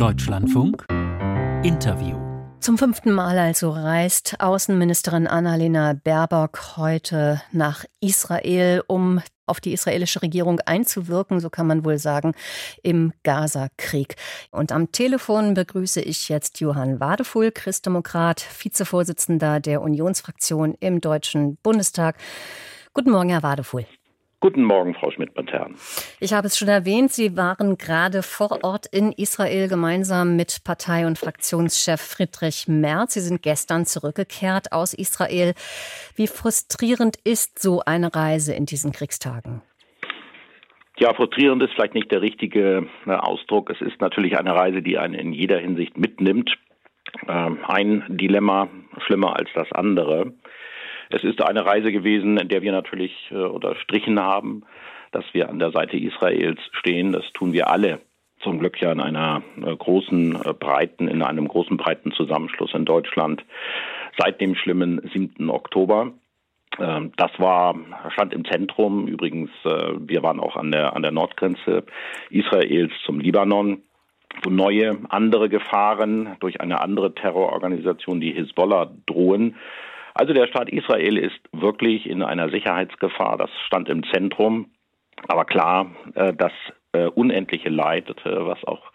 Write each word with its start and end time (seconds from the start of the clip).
Deutschlandfunk 0.00 0.86
Interview. 1.62 2.16
Zum 2.58 2.78
fünften 2.78 3.12
Mal 3.12 3.36
also 3.36 3.68
reist 3.68 4.40
Außenministerin 4.40 5.26
Annalena 5.26 5.92
Baerbock 5.92 6.78
heute 6.78 7.42
nach 7.52 7.84
Israel, 8.00 8.82
um 8.86 9.20
auf 9.44 9.60
die 9.60 9.74
israelische 9.74 10.22
Regierung 10.22 10.58
einzuwirken, 10.60 11.38
so 11.38 11.50
kann 11.50 11.66
man 11.66 11.84
wohl 11.84 11.98
sagen, 11.98 12.32
im 12.82 13.12
Gaza-Krieg. 13.24 14.16
Und 14.50 14.72
am 14.72 14.90
Telefon 14.90 15.52
begrüße 15.52 16.00
ich 16.00 16.30
jetzt 16.30 16.60
Johann 16.60 16.98
Wadefuhl, 16.98 17.52
Christdemokrat, 17.52 18.42
Vizevorsitzender 18.58 19.60
der 19.60 19.82
Unionsfraktion 19.82 20.76
im 20.80 21.02
Deutschen 21.02 21.56
Bundestag. 21.56 22.16
Guten 22.94 23.10
Morgen, 23.10 23.28
Herr 23.28 23.42
Wadefuhl. 23.42 23.84
Guten 24.42 24.64
Morgen, 24.64 24.94
Frau 24.94 25.10
Schmidt-Matern. 25.10 25.74
Ich 26.18 26.32
habe 26.32 26.46
es 26.46 26.56
schon 26.56 26.68
erwähnt, 26.68 27.12
Sie 27.12 27.36
waren 27.36 27.76
gerade 27.76 28.22
vor 28.22 28.64
Ort 28.64 28.86
in 28.90 29.12
Israel 29.12 29.68
gemeinsam 29.68 30.34
mit 30.34 30.64
Partei- 30.64 31.06
und 31.06 31.18
Fraktionschef 31.18 32.00
Friedrich 32.00 32.66
Merz. 32.66 33.12
Sie 33.12 33.20
sind 33.20 33.42
gestern 33.42 33.84
zurückgekehrt 33.84 34.72
aus 34.72 34.94
Israel. 34.94 35.52
Wie 36.16 36.26
frustrierend 36.26 37.18
ist 37.22 37.60
so 37.60 37.82
eine 37.84 38.14
Reise 38.14 38.54
in 38.54 38.64
diesen 38.64 38.92
Kriegstagen? 38.92 39.60
Ja, 40.96 41.12
frustrierend 41.12 41.62
ist 41.62 41.74
vielleicht 41.74 41.94
nicht 41.94 42.10
der 42.10 42.22
richtige 42.22 42.86
äh, 43.06 43.10
Ausdruck. 43.10 43.68
Es 43.68 43.82
ist 43.82 44.00
natürlich 44.00 44.38
eine 44.38 44.54
Reise, 44.54 44.80
die 44.80 44.96
einen 44.96 45.14
in 45.14 45.34
jeder 45.34 45.58
Hinsicht 45.58 45.98
mitnimmt. 45.98 46.50
Ähm, 47.28 47.58
ein 47.66 48.04
Dilemma 48.08 48.68
schlimmer 49.04 49.36
als 49.36 49.50
das 49.54 49.70
andere. 49.72 50.32
Es 51.10 51.24
ist 51.24 51.42
eine 51.42 51.66
Reise 51.66 51.90
gewesen, 51.90 52.38
in 52.38 52.48
der 52.48 52.62
wir 52.62 52.72
natürlich 52.72 53.12
äh, 53.30 53.34
unterstrichen 53.34 54.20
haben, 54.20 54.62
dass 55.10 55.24
wir 55.32 55.48
an 55.48 55.58
der 55.58 55.72
Seite 55.72 55.96
Israels 55.96 56.60
stehen. 56.72 57.12
Das 57.12 57.24
tun 57.34 57.52
wir 57.52 57.68
alle. 57.68 58.00
Zum 58.42 58.60
Glück 58.60 58.80
ja 58.80 58.92
in 58.92 59.00
einer 59.00 59.42
äh, 59.56 59.76
großen 59.76 60.36
äh, 60.36 60.54
breiten, 60.54 61.08
in 61.08 61.22
einem 61.22 61.48
großen 61.48 61.76
breiten 61.76 62.12
Zusammenschluss 62.12 62.72
in 62.74 62.84
Deutschland 62.84 63.44
seit 64.16 64.40
dem 64.40 64.54
schlimmen 64.54 65.00
7. 65.12 65.50
Oktober. 65.50 66.12
Ähm, 66.78 67.12
das 67.16 67.32
war, 67.38 67.74
stand 68.12 68.32
im 68.32 68.44
Zentrum. 68.44 69.08
Übrigens, 69.08 69.50
wir 69.64 70.22
waren 70.22 70.38
auch 70.38 70.56
an 70.56 70.70
der, 70.70 70.94
an 70.94 71.02
der 71.02 71.10
Nordgrenze 71.10 71.84
Israels 72.30 72.92
zum 73.04 73.18
Libanon 73.18 73.82
wo 74.44 74.50
neue 74.50 74.96
andere 75.08 75.48
Gefahren 75.48 76.36
durch 76.38 76.60
eine 76.60 76.80
andere 76.80 77.14
Terrororganisation, 77.14 78.20
die 78.20 78.32
Hisbollah, 78.32 78.90
drohen. 79.06 79.56
Also 80.14 80.32
der 80.32 80.46
Staat 80.46 80.68
Israel 80.68 81.16
ist 81.16 81.40
wirklich 81.52 82.08
in 82.08 82.22
einer 82.22 82.50
Sicherheitsgefahr, 82.50 83.36
das 83.38 83.50
stand 83.66 83.88
im 83.88 84.02
Zentrum. 84.12 84.70
Aber 85.28 85.44
klar, 85.44 85.90
äh, 86.14 86.32
das 86.32 86.52
äh, 86.92 87.06
unendliche 87.06 87.68
Leid, 87.68 88.08
äh, 88.24 88.46
was 88.46 88.62
auch 88.64 88.92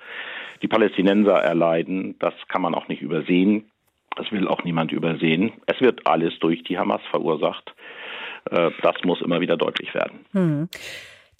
die 0.61 0.67
Palästinenser 0.67 1.35
erleiden, 1.35 2.17
das 2.19 2.33
kann 2.47 2.61
man 2.61 2.75
auch 2.75 2.87
nicht 2.87 3.01
übersehen. 3.01 3.71
Das 4.15 4.31
will 4.31 4.47
auch 4.47 4.63
niemand 4.63 4.91
übersehen. 4.91 5.51
Es 5.65 5.81
wird 5.81 6.07
alles 6.07 6.39
durch 6.39 6.63
die 6.63 6.77
Hamas 6.79 7.01
verursacht. 7.11 7.75
Das 8.45 8.95
muss 9.03 9.21
immer 9.21 9.41
wieder 9.41 9.57
deutlich 9.57 9.93
werden. 9.93 10.25
Hm. 10.31 10.69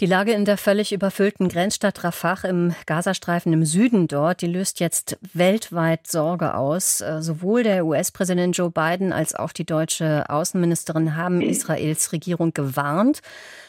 Die 0.01 0.07
Lage 0.07 0.33
in 0.33 0.43
der 0.43 0.57
völlig 0.57 0.91
überfüllten 0.91 1.47
Grenzstadt 1.47 2.03
Rafah 2.03 2.45
im 2.49 2.75
Gazastreifen 2.85 3.53
im 3.53 3.63
Süden 3.63 4.09
dort, 4.09 4.41
die 4.41 4.47
löst 4.47 4.81
jetzt 4.81 5.17
weltweit 5.33 6.05
Sorge 6.05 6.55
aus. 6.55 6.99
Äh, 6.99 7.21
sowohl 7.21 7.63
der 7.63 7.85
US-Präsident 7.85 8.57
Joe 8.57 8.69
Biden 8.69 9.13
als 9.13 9.35
auch 9.35 9.53
die 9.53 9.65
deutsche 9.65 10.29
Außenministerin 10.29 11.15
haben 11.15 11.39
Israels 11.41 12.11
Regierung 12.11 12.53
gewarnt 12.53 13.21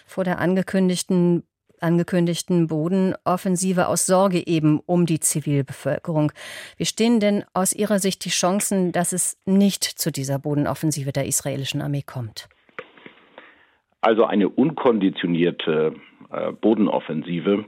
vor 0.04 0.24
der 0.24 0.40
angekündigten 0.40 1.44
angekündigten 1.78 2.68
Bodenoffensive 2.68 3.86
aus 3.86 4.06
Sorge 4.06 4.44
eben 4.44 4.80
um 4.86 5.04
die 5.06 5.20
Zivilbevölkerung. 5.20 6.32
Wie 6.78 6.86
stehen 6.86 7.20
denn 7.20 7.44
aus 7.52 7.74
Ihrer 7.74 7.98
Sicht 7.98 8.24
die 8.24 8.30
Chancen, 8.30 8.92
dass 8.92 9.12
es 9.12 9.38
nicht 9.44 9.84
zu 9.84 10.10
dieser 10.10 10.38
Bodenoffensive 10.38 11.12
der 11.12 11.26
israelischen 11.26 11.82
Armee 11.82 12.02
kommt? 12.02 12.48
Also 14.00 14.24
eine 14.24 14.48
unkonditionierte 14.48 15.94
äh, 16.30 16.52
Bodenoffensive. 16.52 17.66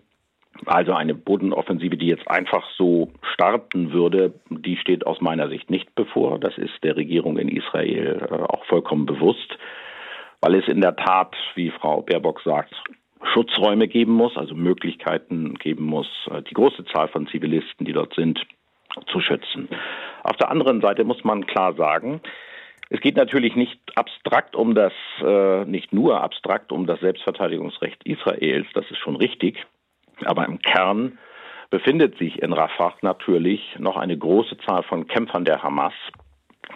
Also 0.66 0.92
eine 0.92 1.14
Bodenoffensive, 1.14 1.96
die 1.96 2.08
jetzt 2.08 2.28
einfach 2.28 2.68
so 2.76 3.12
starten 3.34 3.92
würde, 3.92 4.34
die 4.50 4.76
steht 4.76 5.06
aus 5.06 5.20
meiner 5.20 5.48
Sicht 5.48 5.70
nicht 5.70 5.94
bevor. 5.94 6.38
Das 6.38 6.58
ist 6.58 6.82
der 6.82 6.96
Regierung 6.96 7.38
in 7.38 7.48
Israel 7.48 8.26
äh, 8.28 8.34
auch 8.34 8.64
vollkommen 8.66 9.06
bewusst, 9.06 9.58
weil 10.40 10.54
es 10.54 10.66
in 10.68 10.80
der 10.80 10.96
Tat, 10.96 11.36
wie 11.54 11.70
Frau 11.70 12.02
Baerbock 12.02 12.40
sagt, 12.42 12.74
Schutzräume 13.32 13.88
geben 13.88 14.12
muss, 14.12 14.36
also 14.36 14.54
Möglichkeiten 14.54 15.54
geben 15.54 15.84
muss, 15.84 16.08
äh, 16.30 16.42
die 16.42 16.54
große 16.54 16.84
Zahl 16.86 17.08
von 17.08 17.26
Zivilisten, 17.28 17.86
die 17.86 17.92
dort 17.92 18.14
sind, 18.14 18.40
zu 19.12 19.20
schützen. 19.20 19.68
Auf 20.22 20.36
der 20.36 20.50
anderen 20.50 20.80
Seite 20.80 21.04
muss 21.04 21.22
man 21.24 21.46
klar 21.46 21.74
sagen, 21.74 22.20
es 22.90 23.00
geht 23.00 23.16
natürlich 23.16 23.54
nicht 23.54 23.78
abstrakt 23.96 24.56
um 24.56 24.74
das, 24.74 24.92
äh, 25.22 25.64
nicht 25.64 25.92
nur 25.92 26.22
abstrakt 26.22 26.72
um 26.72 26.86
das 26.86 27.00
Selbstverteidigungsrecht 27.00 28.02
Israels, 28.04 28.66
das 28.74 28.90
ist 28.90 28.98
schon 28.98 29.16
richtig, 29.16 29.66
aber 30.24 30.46
im 30.46 30.58
Kern 30.60 31.18
befindet 31.70 32.16
sich 32.18 32.42
in 32.42 32.52
Rafah 32.52 32.94
natürlich 33.02 33.60
noch 33.78 33.96
eine 33.96 34.16
große 34.16 34.56
Zahl 34.66 34.82
von 34.84 35.06
Kämpfern 35.06 35.44
der 35.44 35.62
Hamas, 35.62 35.92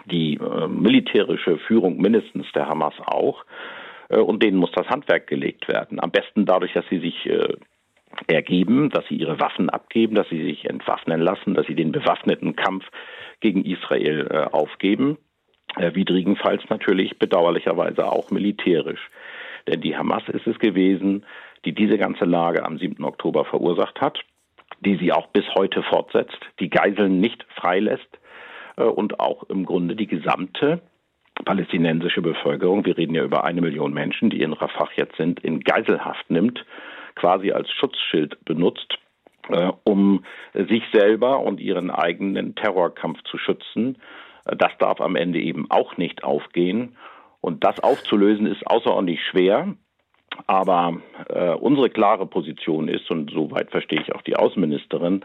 die 0.05 0.35
äh, 0.35 0.67
militärische 0.67 1.57
Führung 1.57 1.97
mindestens 1.97 2.45
der 2.53 2.67
Hamas 2.67 2.93
auch, 3.05 3.43
äh, 4.09 4.19
und 4.19 4.43
denen 4.43 4.57
muss 4.57 4.71
das 4.71 4.87
Handwerk 4.89 5.25
gelegt 5.25 5.67
werden. 5.67 5.99
Am 5.99 6.11
besten 6.11 6.45
dadurch, 6.45 6.73
dass 6.73 6.85
sie 6.89 6.99
sich 6.99 7.25
äh, 7.25 7.55
ergeben, 8.27 8.91
dass 8.91 9.07
sie 9.07 9.15
ihre 9.15 9.39
Waffen 9.39 9.71
abgeben, 9.71 10.13
dass 10.13 10.29
sie 10.29 10.43
sich 10.43 10.69
entwaffnen 10.69 11.19
lassen, 11.19 11.55
dass 11.55 11.65
sie 11.65 11.75
den 11.75 11.91
bewaffneten 11.91 12.55
Kampf 12.55 12.85
gegen 13.39 13.65
Israel 13.65 14.27
äh, 14.29 14.55
aufgeben 14.55 15.17
widrigenfalls 15.77 16.63
natürlich 16.69 17.17
bedauerlicherweise 17.17 18.11
auch 18.11 18.31
militärisch. 18.31 19.09
Denn 19.67 19.81
die 19.81 19.95
Hamas 19.95 20.23
ist 20.27 20.47
es 20.47 20.59
gewesen, 20.59 21.25
die 21.65 21.73
diese 21.73 21.97
ganze 21.97 22.25
Lage 22.25 22.65
am 22.65 22.77
7. 22.77 23.03
Oktober 23.03 23.45
verursacht 23.45 24.01
hat, 24.01 24.19
die 24.81 24.97
sie 24.97 25.13
auch 25.13 25.27
bis 25.27 25.45
heute 25.55 25.83
fortsetzt, 25.83 26.37
die 26.59 26.69
Geiseln 26.69 27.19
nicht 27.19 27.45
freilässt 27.55 28.19
äh, 28.77 28.83
und 28.83 29.19
auch 29.19 29.43
im 29.43 29.65
Grunde 29.65 29.95
die 29.95 30.07
gesamte 30.07 30.81
palästinensische 31.45 32.21
Bevölkerung, 32.21 32.85
wir 32.85 32.97
reden 32.97 33.15
ja 33.15 33.23
über 33.23 33.43
eine 33.43 33.61
Million 33.61 33.93
Menschen, 33.93 34.29
die 34.29 34.41
in 34.41 34.53
Rafah 34.53 34.89
jetzt 34.95 35.17
sind, 35.17 35.39
in 35.39 35.61
Geiselhaft 35.61 36.29
nimmt, 36.29 36.63
quasi 37.15 37.51
als 37.51 37.71
Schutzschild 37.71 38.43
benutzt, 38.45 38.99
äh, 39.49 39.71
um 39.83 40.25
sich 40.53 40.83
selber 40.91 41.39
und 41.39 41.59
ihren 41.59 41.89
eigenen 41.89 42.55
Terrorkampf 42.55 43.23
zu 43.23 43.37
schützen 43.37 43.97
das 44.45 44.71
darf 44.79 45.01
am 45.01 45.15
Ende 45.15 45.39
eben 45.39 45.69
auch 45.69 45.97
nicht 45.97 46.23
aufgehen. 46.23 46.95
Und 47.41 47.63
das 47.63 47.79
aufzulösen 47.79 48.45
ist 48.45 48.65
außerordentlich 48.67 49.21
schwer. 49.29 49.75
Aber 50.47 50.97
äh, 51.29 51.49
unsere 51.51 51.89
klare 51.89 52.25
Position 52.25 52.87
ist, 52.87 53.09
und 53.11 53.31
soweit 53.31 53.71
verstehe 53.71 54.01
ich 54.01 54.15
auch 54.15 54.21
die 54.21 54.35
Außenministerin 54.35 55.23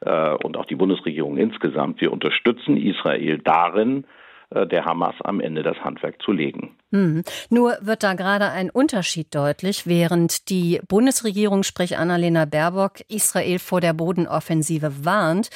äh, 0.00 0.34
und 0.36 0.56
auch 0.56 0.64
die 0.64 0.76
Bundesregierung 0.76 1.36
insgesamt, 1.36 2.00
wir 2.00 2.12
unterstützen 2.12 2.76
Israel 2.76 3.38
darin, 3.38 4.04
äh, 4.50 4.66
der 4.66 4.86
Hamas 4.86 5.14
am 5.22 5.40
Ende 5.40 5.62
das 5.62 5.76
Handwerk 5.84 6.22
zu 6.22 6.32
legen. 6.32 6.76
Hm. 6.92 7.22
Nur 7.50 7.76
wird 7.82 8.02
da 8.02 8.14
gerade 8.14 8.50
ein 8.50 8.70
Unterschied 8.70 9.34
deutlich, 9.34 9.86
während 9.86 10.48
die 10.48 10.80
Bundesregierung, 10.88 11.62
sprich 11.62 11.98
Annalena 11.98 12.46
Baerbock, 12.46 13.00
Israel 13.08 13.58
vor 13.58 13.80
der 13.80 13.92
Bodenoffensive 13.92 15.04
warnt 15.04 15.50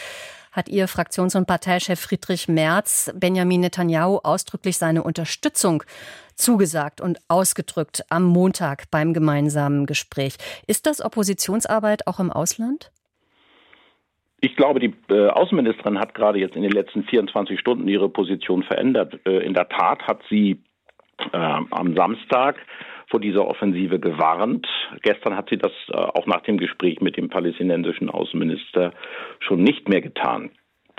hat 0.53 0.69
Ihr 0.69 0.87
Fraktions- 0.87 1.37
und 1.37 1.47
Parteichef 1.47 1.99
Friedrich 1.99 2.47
Merz 2.49 3.13
Benjamin 3.19 3.63
Netanyahu 3.63 4.19
ausdrücklich 4.23 4.79
seine 4.79 5.03
Unterstützung 5.03 5.83
zugesagt 6.35 7.01
und 7.01 7.19
ausgedrückt 7.29 8.03
am 8.11 8.25
Montag 8.25 8.91
beim 8.91 9.15
gemeinsamen 9.15 9.87
Gespräch. 9.87 10.37
Ist 10.67 10.87
das 10.87 11.05
Oppositionsarbeit 11.05 12.07
auch 12.07 12.21
im 12.21 12.31
Ausland? 12.31 12.93
Ich 14.41 14.57
glaube, 14.57 14.81
die 14.81 14.93
äh, 15.09 15.29
Außenministerin 15.29 15.99
hat 15.99 16.15
gerade 16.15 16.39
jetzt 16.39 16.57
in 16.57 16.63
den 16.63 16.73
letzten 16.73 17.05
24 17.05 17.59
Stunden 17.61 17.87
ihre 17.87 18.09
Position 18.09 18.65
verändert. 18.65 19.21
Äh, 19.25 19.39
in 19.45 19.55
der 19.55 19.69
Tat 19.69 20.03
hat 20.03 20.21
sie 20.29 20.61
äh, 21.33 21.37
am 21.37 21.95
Samstag 21.95 22.57
vor 23.13 23.21
dieser 23.21 23.47
Offensive 23.47 24.01
gewarnt. 24.01 24.67
Gestern 25.03 25.37
hat 25.37 25.51
sie 25.51 25.59
das 25.59 25.71
äh, 25.91 25.97
auch 25.97 26.27
nach 26.27 26.41
dem 26.41 26.57
Gespräch 26.57 27.03
mit 27.03 27.19
dem 27.19 27.29
palästinensischen 27.29 28.09
Außenminister 28.09 28.95
schon 29.39 29.63
nicht 29.63 29.87
mehr 29.87 30.01
getan. 30.01 30.51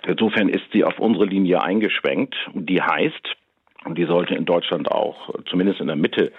Insofern 0.05 0.47
ist 0.47 0.71
sie 0.71 0.83
auf 0.83 0.99
unsere 0.99 1.25
Linie 1.25 1.63
eingeschwenkt. 1.63 2.35
Die 2.53 2.81
heißt, 2.81 3.35
und 3.85 3.97
die 3.97 4.05
sollte 4.05 4.35
in 4.35 4.45
Deutschland 4.45 4.91
auch 4.91 5.31
zumindest 5.49 5.81
in 5.81 5.87
der 5.87 5.95
Mitte 5.95 6.31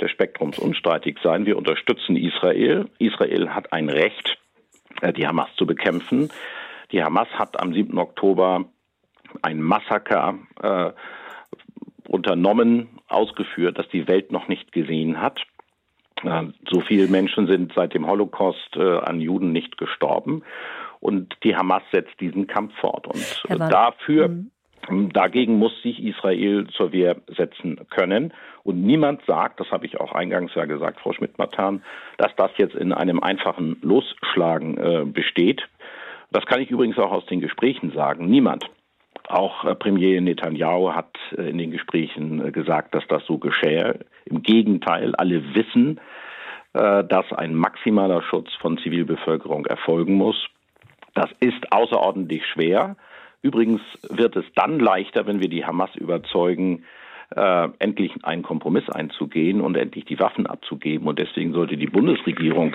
des 0.00 0.10
Spektrums 0.10 0.58
unstreitig 0.58 1.18
sein, 1.22 1.46
wir 1.46 1.56
unterstützen 1.56 2.16
Israel. 2.16 2.86
Israel 2.98 3.50
hat 3.50 3.72
ein 3.72 3.88
Recht, 3.88 4.38
äh, 5.02 5.12
die 5.12 5.26
Hamas 5.26 5.50
zu 5.56 5.66
bekämpfen. 5.66 6.30
Die 6.90 7.02
Hamas 7.02 7.28
hat 7.34 7.60
am 7.60 7.72
7. 7.72 7.96
Oktober 7.96 8.64
ein 9.40 9.62
Massaker 9.62 10.38
äh, 10.60 10.90
unternommen, 12.08 12.88
ausgeführt, 13.08 13.78
das 13.78 13.88
die 13.88 14.08
Welt 14.08 14.32
noch 14.32 14.48
nicht 14.48 14.72
gesehen 14.72 15.20
hat. 15.20 15.40
Äh, 16.22 16.44
so 16.70 16.80
viele 16.80 17.08
Menschen 17.08 17.46
sind 17.46 17.72
seit 17.74 17.94
dem 17.94 18.06
Holocaust 18.06 18.76
äh, 18.76 18.98
an 18.98 19.20
Juden 19.20 19.52
nicht 19.52 19.78
gestorben. 19.78 20.42
und 21.00 21.36
die 21.42 21.56
Hamas 21.56 21.82
setzt 21.90 22.20
diesen 22.20 22.46
Kampf 22.46 22.74
fort. 22.76 23.08
Und 23.08 23.58
dafür, 23.58 24.28
mhm. 24.28 25.12
dagegen 25.12 25.58
muss 25.58 25.72
sich 25.82 26.00
Israel 26.02 26.68
zur 26.68 26.92
Wehr 26.92 27.16
setzen 27.26 27.80
können. 27.90 28.32
Und 28.62 28.82
niemand 28.82 29.20
sagt, 29.26 29.58
das 29.58 29.70
habe 29.72 29.84
ich 29.84 30.00
auch 30.00 30.12
eingangs 30.12 30.54
ja 30.54 30.64
gesagt, 30.64 31.00
Frau 31.00 31.12
Schmidt-Matan, 31.12 31.82
dass 32.18 32.30
das 32.36 32.52
jetzt 32.56 32.76
in 32.76 32.92
einem 32.92 33.20
einfachen 33.20 33.78
Losschlagen 33.82 34.78
äh, 34.78 35.04
besteht. 35.04 35.68
Das 36.30 36.46
kann 36.46 36.60
ich 36.60 36.70
übrigens 36.70 36.98
auch 36.98 37.10
aus 37.10 37.26
den 37.26 37.40
Gesprächen 37.40 37.90
sagen. 37.92 38.26
Niemand 38.26 38.70
auch 39.30 39.64
äh, 39.64 39.74
Premier 39.74 40.20
Netanyahu 40.20 40.92
hat 40.92 41.16
äh, 41.36 41.50
in 41.50 41.58
den 41.58 41.70
Gesprächen 41.70 42.46
äh, 42.46 42.50
gesagt, 42.50 42.94
dass 42.94 43.06
das 43.08 43.24
so 43.26 43.38
geschehe. 43.38 44.00
Im 44.24 44.42
Gegenteil, 44.42 45.14
alle 45.16 45.54
wissen, 45.54 46.00
dass 46.74 47.30
ein 47.34 47.54
maximaler 47.54 48.22
Schutz 48.22 48.48
von 48.54 48.78
Zivilbevölkerung 48.78 49.66
erfolgen 49.66 50.14
muss. 50.14 50.46
Das 51.12 51.28
ist 51.40 51.70
außerordentlich 51.70 52.46
schwer. 52.46 52.96
Übrigens 53.42 53.82
wird 54.08 54.36
es 54.36 54.46
dann 54.54 54.78
leichter, 54.78 55.26
wenn 55.26 55.40
wir 55.40 55.50
die 55.50 55.66
Hamas 55.66 55.94
überzeugen, 55.96 56.84
endlich 57.78 58.12
einen 58.22 58.42
Kompromiss 58.42 58.88
einzugehen 58.88 59.60
und 59.60 59.76
endlich 59.76 60.06
die 60.06 60.18
Waffen 60.18 60.46
abzugeben. 60.46 61.08
Und 61.08 61.18
deswegen 61.18 61.52
sollte 61.52 61.76
die 61.76 61.88
Bundesregierung 61.88 62.74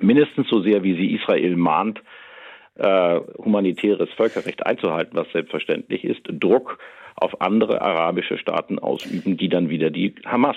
mindestens 0.00 0.48
so 0.48 0.60
sehr, 0.60 0.82
wie 0.82 0.96
sie 0.96 1.14
Israel 1.14 1.54
mahnt, 1.54 2.02
äh, 2.78 3.20
humanitäres 3.38 4.08
Völkerrecht 4.16 4.64
einzuhalten, 4.66 5.16
was 5.16 5.30
selbstverständlich 5.32 6.04
ist, 6.04 6.22
Druck 6.28 6.78
auf 7.16 7.40
andere 7.40 7.82
arabische 7.82 8.38
Staaten 8.38 8.78
ausüben, 8.78 9.36
die 9.36 9.48
dann 9.48 9.68
wieder 9.68 9.90
die 9.90 10.14
Hamas 10.24 10.56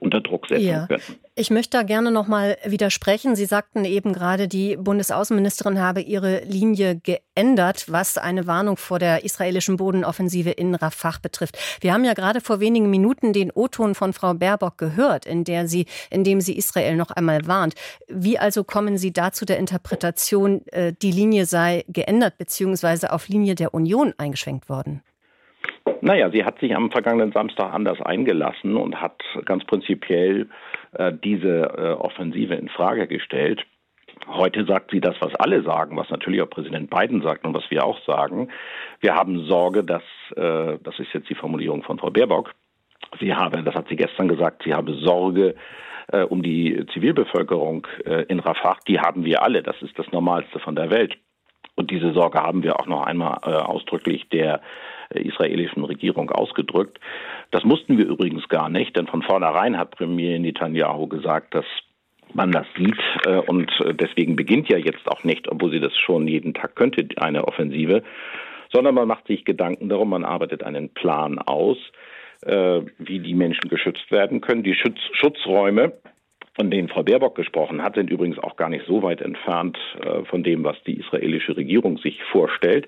unter 0.00 0.20
Druck 0.20 0.46
setzen 0.48 0.66
ja. 0.66 0.86
können. 0.86 1.02
Ich 1.34 1.50
möchte 1.50 1.76
da 1.76 1.82
gerne 1.82 2.10
noch 2.10 2.26
mal 2.26 2.56
widersprechen. 2.64 3.36
Sie 3.36 3.44
sagten 3.44 3.84
eben 3.84 4.12
gerade, 4.12 4.48
die 4.48 4.76
Bundesaußenministerin 4.76 5.78
habe 5.78 6.00
ihre 6.00 6.40
Linie 6.44 6.96
geändert, 6.96 7.86
was 7.88 8.18
eine 8.18 8.46
Warnung 8.46 8.76
vor 8.76 8.98
der 8.98 9.24
israelischen 9.24 9.76
Bodenoffensive 9.76 10.50
in 10.50 10.74
Rafah 10.74 11.10
betrifft. 11.22 11.58
Wir 11.80 11.92
haben 11.92 12.04
ja 12.04 12.14
gerade 12.14 12.40
vor 12.40 12.60
wenigen 12.60 12.90
Minuten 12.90 13.32
den 13.32 13.50
O-Ton 13.52 13.94
von 13.94 14.12
Frau 14.12 14.34
Baerbock 14.34 14.78
gehört, 14.78 15.26
in 15.26 15.44
der 15.44 15.68
sie, 15.68 15.86
in 16.10 16.24
dem 16.24 16.40
sie 16.40 16.56
Israel 16.56 16.96
noch 16.96 17.10
einmal 17.10 17.46
warnt. 17.46 17.74
Wie 18.08 18.38
also 18.38 18.64
kommen 18.64 18.98
Sie 18.98 19.12
da 19.12 19.32
zu 19.32 19.44
der 19.44 19.58
Interpretation, 19.58 20.66
äh, 20.66 20.92
die 21.00 21.12
Linie 21.12 21.46
sei 21.46 21.84
geändert 21.88 22.38
bzw. 22.38 23.08
auf 23.08 23.28
Linie 23.28 23.54
der 23.54 23.74
Union 23.74 24.14
eingeschwenkt 24.18 24.68
worden? 24.68 25.02
Naja, 26.02 26.30
sie 26.30 26.44
hat 26.44 26.58
sich 26.60 26.74
am 26.74 26.90
vergangenen 26.90 27.32
Samstag 27.32 27.72
anders 27.74 28.00
eingelassen 28.00 28.76
und 28.76 29.00
hat 29.00 29.22
ganz 29.44 29.64
prinzipiell 29.64 30.48
äh, 30.92 31.12
diese 31.12 31.62
äh, 31.76 31.92
Offensive 31.92 32.54
in 32.54 32.68
Frage 32.68 33.06
gestellt. 33.06 33.66
Heute 34.26 34.64
sagt 34.64 34.90
sie 34.90 35.00
das, 35.00 35.16
was 35.20 35.34
alle 35.34 35.62
sagen, 35.62 35.96
was 35.96 36.10
natürlich 36.10 36.42
auch 36.42 36.50
Präsident 36.50 36.90
Biden 36.90 37.22
sagt 37.22 37.44
und 37.44 37.54
was 37.54 37.70
wir 37.70 37.84
auch 37.84 37.98
sagen. 38.06 38.48
Wir 39.00 39.14
haben 39.14 39.44
Sorge, 39.46 39.84
dass, 39.84 40.02
äh, 40.36 40.78
das 40.82 40.98
ist 40.98 41.12
jetzt 41.12 41.28
die 41.28 41.34
Formulierung 41.34 41.82
von 41.82 41.98
Frau 41.98 42.10
Baerbock, 42.10 42.54
sie 43.18 43.34
habe, 43.34 43.62
das 43.62 43.74
hat 43.74 43.88
sie 43.88 43.96
gestern 43.96 44.28
gesagt, 44.28 44.62
sie 44.64 44.74
habe 44.74 44.94
Sorge 44.94 45.54
äh, 46.12 46.22
um 46.22 46.42
die 46.42 46.84
Zivilbevölkerung 46.92 47.86
äh, 48.04 48.24
in 48.24 48.40
Rafah. 48.40 48.76
Die 48.86 49.00
haben 49.00 49.24
wir 49.24 49.42
alle, 49.42 49.62
das 49.62 49.80
ist 49.82 49.98
das 49.98 50.10
Normalste 50.12 50.58
von 50.58 50.76
der 50.76 50.90
Welt. 50.90 51.16
Und 51.74 51.90
diese 51.90 52.12
Sorge 52.12 52.38
haben 52.40 52.62
wir 52.62 52.78
auch 52.78 52.86
noch 52.86 53.06
einmal 53.06 53.38
äh, 53.44 53.50
ausdrücklich 53.50 54.28
der 54.28 54.60
israelischen 55.14 55.84
Regierung 55.84 56.30
ausgedrückt. 56.30 56.98
Das 57.50 57.64
mussten 57.64 57.98
wir 57.98 58.06
übrigens 58.06 58.48
gar 58.48 58.68
nicht, 58.68 58.96
denn 58.96 59.06
von 59.06 59.22
vornherein 59.22 59.76
hat 59.76 59.92
Premier 59.92 60.38
Netanyahu 60.38 61.06
gesagt, 61.08 61.54
dass 61.54 61.64
man 62.32 62.52
das 62.52 62.66
sieht 62.76 63.00
äh, 63.26 63.38
und 63.38 63.72
deswegen 64.00 64.36
beginnt 64.36 64.68
ja 64.68 64.78
jetzt 64.78 65.08
auch 65.08 65.24
nicht, 65.24 65.48
obwohl 65.48 65.72
sie 65.72 65.80
das 65.80 65.96
schon 65.96 66.28
jeden 66.28 66.54
Tag 66.54 66.76
könnte, 66.76 67.06
eine 67.16 67.46
Offensive, 67.48 68.02
sondern 68.72 68.94
man 68.94 69.08
macht 69.08 69.26
sich 69.26 69.44
Gedanken 69.44 69.88
darum, 69.88 70.10
man 70.10 70.24
arbeitet 70.24 70.62
einen 70.62 70.90
Plan 70.90 71.38
aus, 71.38 71.76
äh, 72.42 72.80
wie 72.98 73.18
die 73.18 73.34
Menschen 73.34 73.68
geschützt 73.68 74.10
werden 74.10 74.40
können. 74.40 74.62
Die 74.62 74.74
Schutz 74.74 74.98
Schutzräume 75.12 75.92
von 76.60 76.70
denen 76.70 76.88
Frau 76.88 77.02
Baerbock 77.02 77.36
gesprochen 77.36 77.82
hat, 77.82 77.94
sind 77.94 78.10
übrigens 78.10 78.38
auch 78.38 78.54
gar 78.56 78.68
nicht 78.68 78.84
so 78.86 79.02
weit 79.02 79.22
entfernt 79.22 79.78
äh, 80.02 80.26
von 80.26 80.42
dem, 80.42 80.62
was 80.62 80.76
die 80.86 80.98
israelische 81.00 81.56
Regierung 81.56 81.96
sich 81.96 82.22
vorstellt. 82.24 82.86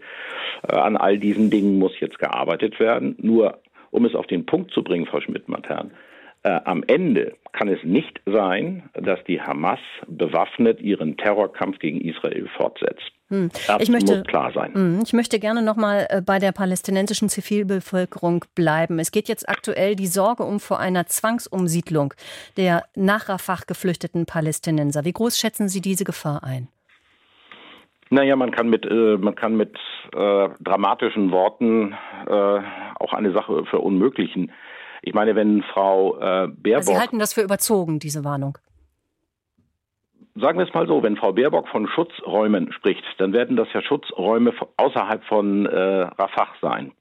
Äh, 0.69 0.75
an 0.75 0.99
all 0.99 1.17
diesen 1.17 1.49
Dingen 1.49 1.79
muss 1.79 1.99
jetzt 1.99 2.19
gearbeitet 2.19 2.79
werden. 2.79 3.17
Nur 3.19 3.61
um 3.91 4.05
es 4.05 4.15
auf 4.15 4.27
den 4.27 4.45
Punkt 4.45 4.73
zu 4.73 4.85
bringen, 4.85 5.07
Frau 5.07 5.23
Schmidt-Matern, 5.23 5.93
äh, 6.43 6.51
am 6.67 6.85
Ende 6.87 7.33
kann 7.53 7.69
es 7.69 7.83
nicht 7.83 8.21
sein, 8.27 8.91
dass 8.93 9.25
die 9.25 9.41
Hamas 9.41 9.81
bewaffnet 10.07 10.83
ihren 10.83 11.17
Terrorkampf 11.17 11.79
gegen 11.79 12.03
Israel 12.03 12.49
fortsetzt. 12.55 13.11
Hm. 13.33 13.49
Das 13.67 13.81
ich 13.81 13.89
möchte, 13.89 14.19
muss 14.19 14.27
klar 14.27 14.53
sein. 14.53 14.75
Hm, 14.75 15.01
ich 15.03 15.15
möchte 15.15 15.39
gerne 15.39 15.63
noch 15.63 15.77
mal 15.77 16.07
äh, 16.11 16.21
bei 16.21 16.39
der 16.39 16.53
palästinensischen 16.53 17.31
Zivilbevölkerung 17.31 18.45
bleiben. 18.55 18.99
Es 18.99 19.11
geht 19.11 19.27
jetzt 19.27 19.49
aktuell 19.49 19.97
die 19.97 20.07
Sorge 20.07 20.43
um 20.43 20.61
vor 20.61 20.79
einer 20.79 21.07
Zwangsumsiedlung 21.07 22.13
der 22.59 22.85
nach 22.95 23.31
Rafah 23.31 23.61
geflüchteten 23.67 24.27
Palästinenser. 24.27 25.07
Wie 25.07 25.13
groß 25.13 25.39
schätzen 25.39 25.71
Sie 25.71 25.81
diese 25.81 26.05
Gefahr 26.05 26.45
ein? 26.45 26.69
Naja, 28.11 28.37
man 28.37 28.51
kann 28.51 28.69
mit, 28.69 28.85
äh, 28.85 29.17
man 29.17 29.35
kann 29.35 29.57
mit 29.57 29.75
äh, 30.15 30.49
dramatischen 30.61 31.31
Worten 31.31 31.95
äh, 32.27 32.61
auch 32.99 33.15
eine 33.15 33.33
Sache 33.33 33.65
verunmöglichen. 33.65 34.53
Ich 35.01 35.15
meine, 35.15 35.35
wenn 35.35 35.63
Frau 35.63 36.19
äh, 36.19 36.49
Baerbock. 36.49 36.85
Sie 36.85 36.99
halten 36.99 37.19
das 37.19 37.33
für 37.33 37.41
überzogen, 37.41 37.99
diese 37.99 38.25
Warnung. 38.25 38.59
Sagen 40.35 40.59
wir 40.59 40.67
es 40.67 40.73
mal 40.73 40.87
so, 40.87 41.03
wenn 41.03 41.17
Frau 41.17 41.33
Baerbock 41.33 41.69
von 41.69 41.87
Schutzräumen 41.89 42.73
spricht, 42.73 43.05
dann 43.19 43.33
werden 43.33 43.57
das 43.57 43.69
ja 43.75 43.83
Schutzräume 43.83 44.55
außerhalb 44.77 45.23
von 45.25 45.67
äh, 45.67 46.03
Rafah 46.03 46.49
sein. 46.63 46.93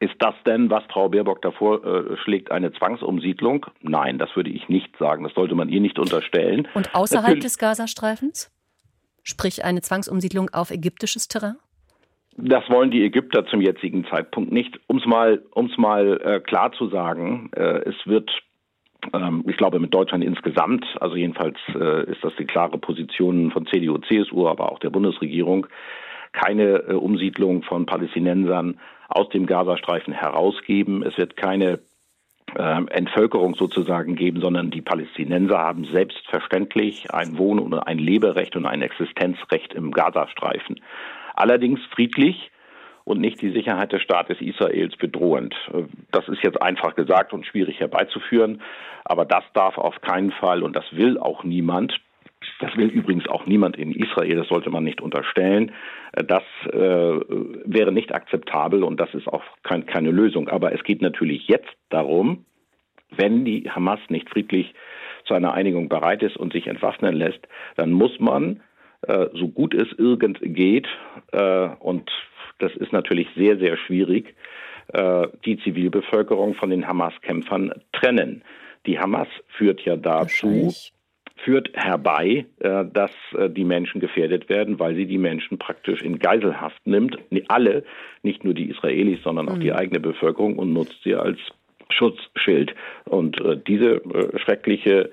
Ist 0.00 0.14
das 0.18 0.34
denn, 0.44 0.70
was 0.70 0.82
Frau 0.92 1.08
Baerbock 1.08 1.40
davor 1.42 1.84
äh, 1.84 2.16
schlägt, 2.18 2.50
eine 2.50 2.72
Zwangsumsiedlung? 2.72 3.66
Nein, 3.80 4.18
das 4.18 4.34
würde 4.34 4.50
ich 4.50 4.68
nicht 4.68 4.96
sagen. 4.98 5.22
Das 5.22 5.34
sollte 5.34 5.54
man 5.54 5.68
ihr 5.68 5.80
nicht 5.80 5.98
unterstellen. 5.98 6.66
Und 6.74 6.94
außerhalb 6.94 7.28
Natürlich, 7.28 7.44
des 7.44 7.58
Gazastreifens? 7.58 8.50
Sprich 9.22 9.64
eine 9.64 9.80
Zwangsumsiedlung 9.80 10.50
auf 10.52 10.70
ägyptisches 10.70 11.28
Terrain? 11.28 11.56
Das 12.36 12.68
wollen 12.68 12.90
die 12.90 13.04
Ägypter 13.04 13.46
zum 13.46 13.60
jetzigen 13.60 14.04
Zeitpunkt 14.06 14.50
nicht. 14.50 14.80
Um 14.88 14.98
es 14.98 15.06
mal, 15.06 15.42
um's 15.52 15.78
mal 15.78 16.20
äh, 16.20 16.40
klar 16.40 16.72
zu 16.72 16.88
sagen, 16.88 17.50
äh, 17.54 17.88
es 17.88 17.94
wird, 18.04 18.30
ich 19.46 19.56
glaube, 19.56 19.80
mit 19.80 19.92
Deutschland 19.92 20.24
insgesamt, 20.24 20.84
also 21.00 21.16
jedenfalls 21.16 21.56
äh, 21.74 22.10
ist 22.10 22.22
das 22.22 22.34
die 22.36 22.46
klare 22.46 22.78
Position 22.78 23.50
von 23.50 23.66
CDU, 23.66 23.98
CSU, 23.98 24.48
aber 24.48 24.72
auch 24.72 24.78
der 24.78 24.90
Bundesregierung, 24.90 25.66
keine 26.32 26.88
äh, 26.88 26.92
Umsiedlung 26.94 27.62
von 27.62 27.86
Palästinensern 27.86 28.80
aus 29.08 29.28
dem 29.28 29.46
Gazastreifen 29.46 30.12
herausgeben. 30.12 31.02
Es 31.02 31.16
wird 31.18 31.36
keine 31.36 31.80
äh, 32.56 32.82
Entvölkerung 32.90 33.54
sozusagen 33.54 34.16
geben, 34.16 34.40
sondern 34.40 34.70
die 34.70 34.82
Palästinenser 34.82 35.58
haben 35.58 35.84
selbstverständlich 35.84 37.12
ein 37.12 37.38
Wohn- 37.38 37.58
und 37.58 37.74
ein 37.74 37.98
Leberecht 37.98 38.56
und 38.56 38.66
ein 38.66 38.82
Existenzrecht 38.82 39.74
im 39.74 39.90
Gazastreifen 39.92 40.80
allerdings 41.34 41.80
friedlich 41.90 42.50
und 43.04 43.20
nicht 43.20 43.40
die 43.42 43.50
Sicherheit 43.50 43.92
des 43.92 44.02
Staates 44.02 44.40
Israels 44.40 44.96
bedrohend. 44.96 45.54
Das 46.10 46.26
ist 46.28 46.42
jetzt 46.42 46.60
einfach 46.60 46.94
gesagt 46.94 47.32
und 47.32 47.46
schwierig 47.46 47.80
herbeizuführen, 47.80 48.62
aber 49.04 49.24
das 49.24 49.44
darf 49.52 49.78
auf 49.78 50.00
keinen 50.00 50.32
Fall 50.32 50.62
und 50.62 50.74
das 50.74 50.84
will 50.92 51.18
auch 51.18 51.44
niemand. 51.44 52.00
Das 52.60 52.76
will 52.76 52.88
übrigens 52.88 53.26
auch 53.26 53.46
niemand 53.46 53.76
in 53.76 53.92
Israel, 53.92 54.36
das 54.36 54.48
sollte 54.48 54.68
man 54.70 54.84
nicht 54.84 55.00
unterstellen. 55.00 55.72
Das 56.12 56.42
äh, 56.66 56.72
wäre 56.74 57.90
nicht 57.90 58.14
akzeptabel 58.14 58.84
und 58.84 59.00
das 59.00 59.12
ist 59.14 59.28
auch 59.28 59.42
kein, 59.62 59.86
keine 59.86 60.10
Lösung. 60.10 60.48
Aber 60.48 60.72
es 60.72 60.82
geht 60.84 61.00
natürlich 61.00 61.48
jetzt 61.48 61.70
darum, 61.88 62.44
wenn 63.10 63.44
die 63.44 63.70
Hamas 63.70 64.00
nicht 64.08 64.28
friedlich 64.28 64.74
zu 65.24 65.34
einer 65.34 65.54
Einigung 65.54 65.88
bereit 65.88 66.22
ist 66.22 66.36
und 66.36 66.52
sich 66.52 66.66
entwaffnen 66.66 67.14
lässt, 67.14 67.40
dann 67.76 67.92
muss 67.92 68.20
man 68.20 68.60
äh, 69.02 69.28
so 69.32 69.48
gut 69.48 69.74
es 69.74 69.88
irgend 69.98 70.38
geht, 70.42 70.86
äh, 71.32 71.68
und 71.78 72.10
das 72.58 72.74
ist 72.76 72.92
natürlich 72.92 73.28
sehr, 73.36 73.58
sehr 73.58 73.76
schwierig, 73.76 74.34
äh, 74.92 75.28
die 75.44 75.58
Zivilbevölkerung 75.58 76.54
von 76.54 76.70
den 76.70 76.86
Hamas-Kämpfern 76.86 77.72
trennen. 77.92 78.42
Die 78.86 78.98
Hamas 78.98 79.28
führt 79.56 79.80
ja 79.82 79.96
dazu, 79.96 80.72
führt 81.36 81.70
herbei, 81.72 82.44
dass 82.58 83.10
die 83.48 83.64
Menschen 83.64 83.98
gefährdet 83.98 84.50
werden, 84.50 84.78
weil 84.78 84.94
sie 84.94 85.06
die 85.06 85.16
Menschen 85.16 85.56
praktisch 85.56 86.02
in 86.02 86.18
Geiselhaft 86.18 86.86
nimmt. 86.86 87.16
Alle, 87.48 87.84
nicht 88.22 88.44
nur 88.44 88.52
die 88.52 88.68
Israelis, 88.68 89.22
sondern 89.22 89.48
auch 89.48 89.56
mhm. 89.56 89.60
die 89.60 89.72
eigene 89.72 90.00
Bevölkerung 90.00 90.58
und 90.58 90.74
nutzt 90.74 91.02
sie 91.02 91.14
als 91.14 91.38
Schutzschild. 91.88 92.74
Und 93.06 93.42
diese 93.66 94.02
schreckliche 94.36 95.10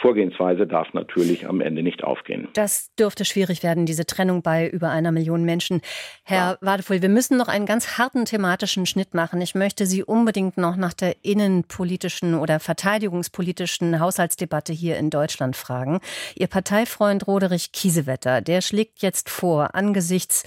Vorgehensweise 0.00 0.66
darf 0.66 0.92
natürlich 0.94 1.46
am 1.46 1.60
Ende 1.60 1.82
nicht 1.82 2.04
aufgehen. 2.04 2.48
Das 2.54 2.94
dürfte 2.94 3.24
schwierig 3.24 3.62
werden, 3.62 3.86
diese 3.86 4.06
Trennung 4.06 4.42
bei 4.42 4.68
über 4.68 4.90
einer 4.90 5.12
Million 5.12 5.44
Menschen. 5.44 5.82
Herr 6.24 6.52
ja. 6.52 6.58
Wadefuhl, 6.60 7.02
wir 7.02 7.08
müssen 7.08 7.36
noch 7.36 7.48
einen 7.48 7.66
ganz 7.66 7.98
harten 7.98 8.24
thematischen 8.24 8.86
Schnitt 8.86 9.14
machen. 9.14 9.40
Ich 9.40 9.54
möchte 9.54 9.86
Sie 9.86 10.02
unbedingt 10.02 10.56
noch 10.56 10.76
nach 10.76 10.94
der 10.94 11.16
innenpolitischen 11.22 12.34
oder 12.34 12.60
verteidigungspolitischen 12.60 14.00
Haushaltsdebatte 14.00 14.72
hier 14.72 14.96
in 14.96 15.10
Deutschland 15.10 15.56
fragen. 15.56 16.00
Ihr 16.34 16.46
Parteifreund 16.46 17.26
Roderich 17.26 17.72
Kiesewetter, 17.72 18.40
der 18.40 18.62
schlägt 18.62 19.02
jetzt 19.02 19.28
vor, 19.28 19.74
angesichts 19.74 20.44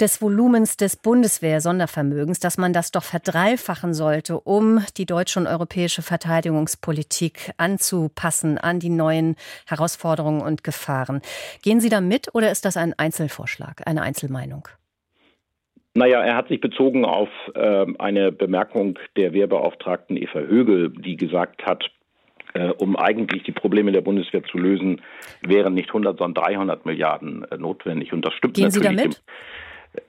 des 0.00 0.20
Volumens 0.22 0.76
des 0.76 0.96
Bundeswehr-Sondervermögens, 0.96 2.40
dass 2.40 2.58
man 2.58 2.72
das 2.72 2.90
doch 2.90 3.02
verdreifachen 3.02 3.94
sollte, 3.94 4.40
um 4.40 4.84
die 4.96 5.06
deutsche 5.06 5.40
und 5.40 5.46
europäische 5.46 6.02
Verteidigungspolitik 6.02 7.52
anzupassen 7.56 8.58
an 8.58 8.80
die 8.80 8.90
neuen 8.90 9.36
Herausforderungen 9.66 10.42
und 10.42 10.64
Gefahren. 10.64 11.20
Gehen 11.62 11.80
Sie 11.80 11.88
da 11.88 12.00
mit 12.00 12.34
oder 12.34 12.50
ist 12.50 12.64
das 12.64 12.76
ein 12.76 12.94
Einzelvorschlag, 12.96 13.82
eine 13.86 14.02
Einzelmeinung? 14.02 14.68
Naja, 15.94 16.22
er 16.22 16.36
hat 16.36 16.48
sich 16.48 16.60
bezogen 16.60 17.04
auf 17.04 17.28
äh, 17.54 17.86
eine 17.98 18.32
Bemerkung 18.32 18.98
der 19.16 19.34
Wehrbeauftragten 19.34 20.16
Eva 20.16 20.40
Högel, 20.40 20.90
die 20.90 21.16
gesagt 21.16 21.66
hat, 21.66 21.90
äh, 22.54 22.68
um 22.68 22.96
eigentlich 22.96 23.42
die 23.42 23.52
Probleme 23.52 23.92
der 23.92 24.00
Bundeswehr 24.00 24.42
zu 24.44 24.58
lösen, 24.58 25.02
wären 25.42 25.74
nicht 25.74 25.88
100, 25.88 26.18
sondern 26.18 26.44
300 26.44 26.86
Milliarden 26.86 27.44
äh, 27.50 27.58
notwendig. 27.58 28.12
Und 28.12 28.24
das 28.24 28.34
stimmt 28.34 28.54
Gehen 28.54 28.64
natürlich. 28.64 28.88
Sie 28.88 28.96
damit? 28.96 29.22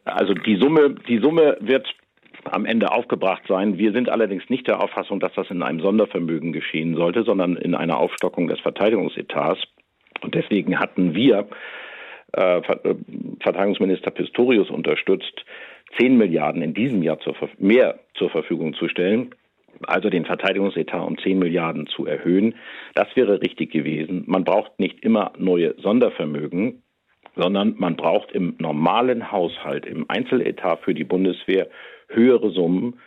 Also 0.06 0.34
die 0.34 0.58
Summe, 0.58 0.96
die 1.08 1.20
Summe 1.20 1.58
wird 1.60 1.88
am 2.46 2.66
Ende 2.66 2.92
aufgebracht 2.92 3.44
sein. 3.48 3.78
Wir 3.78 3.92
sind 3.94 4.10
allerdings 4.10 4.50
nicht 4.50 4.68
der 4.68 4.82
Auffassung, 4.82 5.20
dass 5.20 5.34
das 5.34 5.50
in 5.50 5.63
einem 5.63 5.80
Sondervermögen 5.80 6.52
geschehen 6.52 6.96
sollte, 6.96 7.24
sondern 7.24 7.56
in 7.56 7.75
einer 7.75 7.98
Aufstockung 7.98 8.48
des 8.48 8.60
Verteidigungsetats. 8.60 9.62
Und 10.22 10.36
deswegen 10.36 10.80
hatten 10.80 11.16
wir 11.16 11.48
äh, 12.36 12.58
äh 12.58 12.96
Verteidigungsminister 13.40 14.12
Pistorius 14.12 14.70
unterstützt, 14.70 15.46
10 15.98 16.18
Milliarden 16.18 16.62
in 16.62 16.74
diesem 16.74 17.04
Jahr 17.04 17.20
zur, 17.20 17.36
mehr 17.60 18.00
zur 18.16 18.30
Verfügung 18.30 18.74
zu 18.74 18.88
stellen, 18.88 19.36
also 19.86 20.10
den 20.10 20.25
Verteidigungsetat 20.25 21.06
um 21.06 21.18
10 21.18 21.40
Milliarden 21.40 21.88
zu 21.88 22.06
erhöhen. 22.06 22.56
Das 22.96 23.08
wäre 23.16 23.42
richtig 23.42 23.72
gewesen. 23.72 24.24
Man 24.28 24.44
braucht 24.44 24.80
nicht 24.80 25.04
immer 25.04 25.34
neue 25.38 25.75
Sondervermögen 25.80 26.84
sondern 27.36 27.75
man 27.78 27.96
braucht 27.96 28.32
im 28.32 28.56
normalen 28.60 29.32
Haushalt, 29.32 29.86
im 29.86 30.10
Einzeletat 30.10 30.82
für 30.82 30.94
die 30.94 31.04
Bundeswehr 31.04 31.68
höhere 32.08 32.52
Summen. 32.52 33.00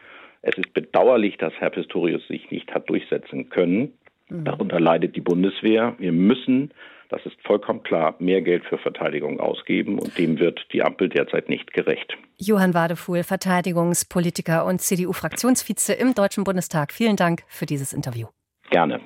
Es 0.42 0.56
ist 0.59 0.73
bedauerlich, 0.75 1.38
dass 1.38 1.52
Herr 1.59 1.71
Pistorius 1.71 2.26
sich 2.28 2.50
nicht 2.50 2.73
hat 2.73 2.88
durchsetzen 2.88 3.49
können. 3.49 3.92
Mhm. 4.28 4.45
Darunter 4.45 4.80
leidet 4.80 5.16
die 5.16 5.21
Bundeswehr. 5.21 5.95
Wir 5.99 6.12
müssen, 6.12 6.73
das 7.09 7.25
ist 7.25 7.37
vollkommen 7.45 7.83
klar, 7.83 8.16
mehr 8.18 8.42
Geld 8.42 8.64
für 8.64 8.78
Verteidigung 8.78 9.40
ausgeben 9.40 9.99
und 9.99 10.16
dem 10.18 10.38
wird 10.38 10.66
die 10.73 10.83
Ampel 10.83 11.09
derzeit 11.09 11.49
nicht 11.49 11.73
gerecht. 11.73 12.16
Johann 12.38 12.75
Wadefuhl, 12.75 13.23
Verteidigungspolitiker 13.23 14.66
und 14.66 14.80
CDU-Fraktionsvize 14.80 15.95
im 15.95 16.14
Deutschen 16.14 16.45
Bundestag. 16.45 16.92
Vielen 16.92 17.16
Dank 17.16 17.42
für 17.49 17.66
dieses 17.66 17.92
Interview. 17.92 18.26
Gerne. 18.71 19.00